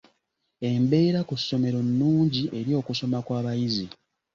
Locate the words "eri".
2.59-2.71